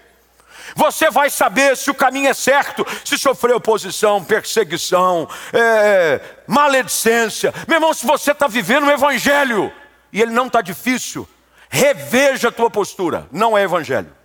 [0.75, 7.53] Você vai saber se o caminho é certo, se sofrer oposição, perseguição, é, maledicência.
[7.67, 9.73] Meu irmão, se você está vivendo o Evangelho
[10.13, 11.27] e ele não está difícil,
[11.69, 13.27] reveja a tua postura.
[13.31, 14.15] Não é Evangelho.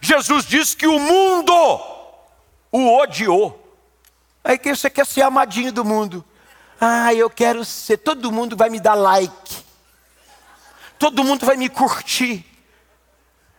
[0.00, 1.54] Jesus disse que o mundo
[2.70, 3.56] o odiou.
[4.44, 6.24] Aí que você quer ser amadinho do mundo.
[6.80, 9.64] Ah, eu quero ser, todo mundo vai me dar like.
[11.00, 12.44] Todo mundo vai me curtir.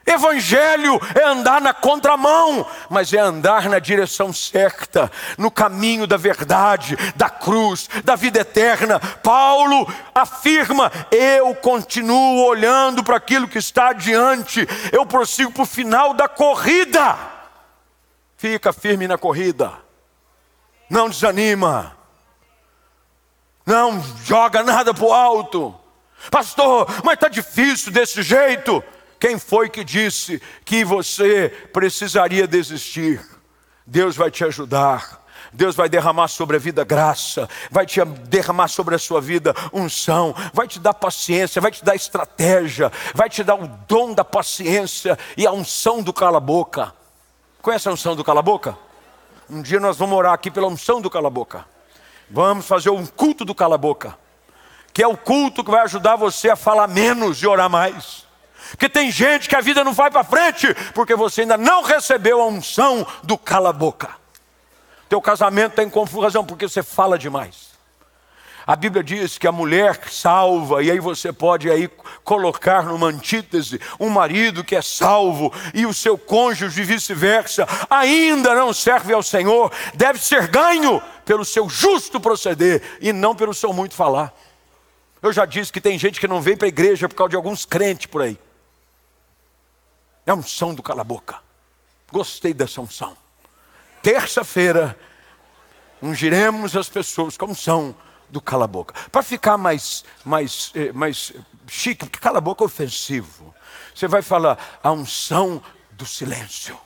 [0.05, 6.95] Evangelho é andar na contramão, mas é andar na direção certa, no caminho da verdade,
[7.15, 8.99] da cruz, da vida eterna.
[8.99, 16.13] Paulo afirma: eu continuo olhando para aquilo que está adiante, eu prossigo para o final
[16.13, 17.17] da corrida.
[18.37, 19.73] Fica firme na corrida,
[20.87, 21.97] não desanima,
[23.65, 25.80] não joga nada para o alto.
[26.29, 28.83] Pastor, mas está difícil desse jeito.
[29.19, 33.21] Quem foi que disse que você precisaria desistir?
[33.85, 35.21] Deus vai te ajudar.
[35.53, 40.33] Deus vai derramar sobre a vida graça, vai te derramar sobre a sua vida unção,
[40.53, 45.19] vai te dar paciência, vai te dar estratégia, vai te dar o dom da paciência
[45.35, 46.93] e a unção do cala-boca.
[47.61, 48.77] Conhece a unção do cala-boca?
[49.49, 51.65] Um dia nós vamos orar aqui pela unção do cala-boca.
[52.29, 54.17] Vamos fazer um culto do cala-boca,
[54.93, 58.25] que é o culto que vai ajudar você a falar menos e orar mais.
[58.71, 62.41] Porque tem gente que a vida não vai para frente, porque você ainda não recebeu
[62.41, 64.09] a unção do cala-boca.
[65.09, 67.71] Teu casamento tem confusão porque você fala demais.
[68.65, 71.89] A Bíblia diz que a mulher salva, e aí você pode aí
[72.23, 78.71] colocar numa antítese um marido que é salvo e o seu cônjuge vice-versa, ainda não
[78.71, 83.95] serve ao Senhor, deve ser ganho pelo seu justo proceder e não pelo seu muito
[83.95, 84.31] falar.
[85.21, 87.35] Eu já disse que tem gente que não vem para a igreja por causa de
[87.35, 88.39] alguns crentes por aí.
[90.25, 91.39] É unção do cala-boca.
[92.11, 93.15] Gostei dessa unção.
[94.01, 94.97] Terça-feira,
[96.01, 97.95] ungiremos as pessoas com a unção
[98.29, 98.95] do cala-boca.
[99.11, 101.33] Para ficar mais, mais, eh, mais
[101.67, 103.53] chique, porque cala-boca é ofensivo.
[103.93, 105.61] Você vai falar a unção
[105.91, 106.77] do silêncio.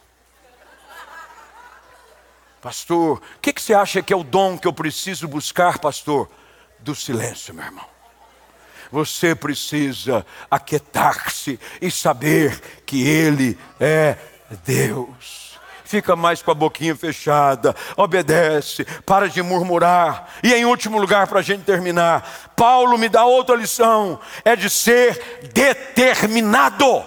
[2.62, 6.30] Pastor, o que, que você acha que é o dom que eu preciso buscar, pastor?
[6.80, 7.95] Do silêncio, meu irmão.
[8.96, 14.16] Você precisa aquietar-se e saber que Ele é
[14.66, 15.44] Deus
[15.84, 20.30] fica mais com a boquinha fechada, obedece, para de murmurar.
[20.42, 24.70] E em último lugar, para a gente terminar, Paulo me dá outra lição: é de
[24.70, 27.04] ser determinado.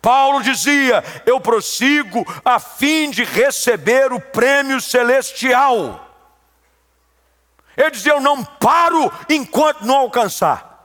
[0.00, 6.05] Paulo dizia: Eu prossigo a fim de receber o prêmio celestial.
[7.76, 10.76] Ele dizia: Eu não paro enquanto não alcançar.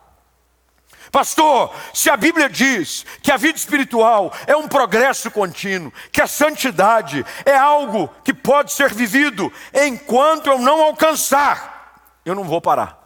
[1.11, 6.27] Pastor, se a Bíblia diz que a vida espiritual é um progresso contínuo, que a
[6.27, 12.97] santidade é algo que pode ser vivido enquanto eu não alcançar, eu não vou parar.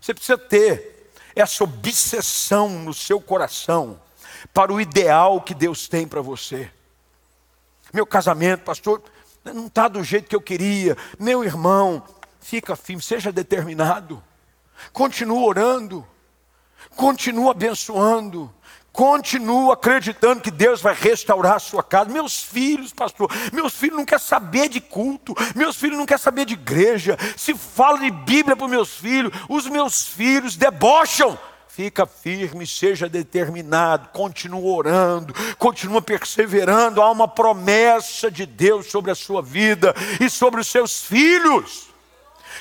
[0.00, 4.00] Você precisa ter essa obsessão no seu coração
[4.52, 6.70] para o ideal que Deus tem para você.
[7.92, 9.02] Meu casamento, pastor,
[9.44, 10.96] não está do jeito que eu queria.
[11.18, 12.02] Meu irmão,
[12.44, 14.22] fica firme, seja determinado,
[14.92, 16.06] continua orando,
[16.94, 18.54] continua abençoando,
[18.92, 22.12] Continua acreditando que Deus vai restaurar a sua casa.
[22.12, 26.44] Meus filhos, pastor, meus filhos não querem saber de culto, meus filhos não querem saber
[26.44, 27.18] de igreja.
[27.36, 31.36] Se fala de Bíblia para os meus filhos, os meus filhos debocham.
[31.66, 37.02] Fica firme, seja determinado, continua orando, continua perseverando.
[37.02, 41.93] Há uma promessa de Deus sobre a sua vida e sobre os seus filhos.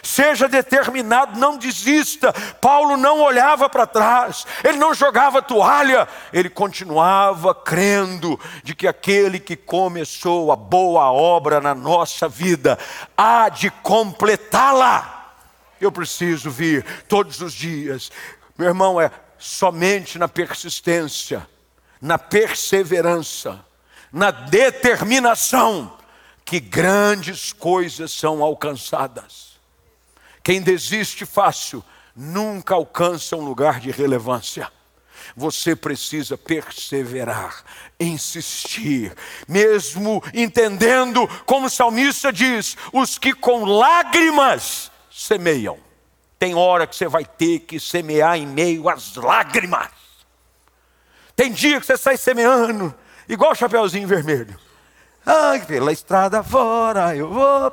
[0.04, 2.34] Seja determinado, não desista.
[2.60, 9.40] Paulo não olhava para trás, ele não jogava toalha, ele continuava crendo de que aquele
[9.40, 12.78] que começou a boa obra na nossa vida
[13.18, 15.36] há de completá-la.
[15.80, 18.12] Eu preciso vir todos os dias.
[18.58, 21.48] Meu irmão, é somente na persistência,
[22.02, 23.66] na perseverança,
[24.12, 25.98] na determinação
[26.44, 29.53] que grandes coisas são alcançadas.
[30.44, 31.84] Quem desiste fácil
[32.14, 34.70] nunca alcança um lugar de relevância.
[35.38, 37.64] Você precisa perseverar,
[37.98, 39.16] insistir,
[39.48, 45.78] mesmo entendendo, como o salmista diz: os que com lágrimas semeiam.
[46.38, 49.92] Tem hora que você vai ter que semear em meio às lágrimas.
[51.38, 52.94] Tem dia que você sai semeando,
[53.30, 54.60] igual o Chapeuzinho Vermelho.
[55.26, 57.72] Ai, pela estrada fora eu vou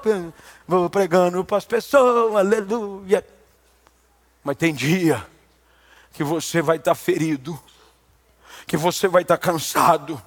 [0.79, 3.27] vou pregando para as pessoas, aleluia.
[4.43, 5.27] Mas tem dia
[6.13, 7.59] que você vai estar tá ferido,
[8.67, 10.21] que você vai estar tá cansado,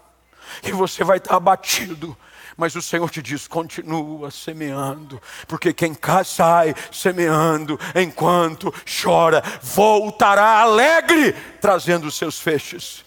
[0.62, 2.16] que você vai estar tá abatido.
[2.58, 8.72] Mas o Senhor te diz: continua semeando, porque quem sai semeando enquanto
[9.02, 13.04] chora, voltará alegre, trazendo os seus feixes.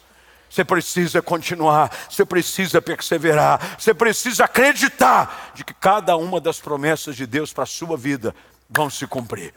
[0.56, 7.14] Você precisa continuar, você precisa perseverar, você precisa acreditar de que cada uma das promessas
[7.14, 8.34] de Deus para a sua vida
[8.66, 9.52] vão se cumprir.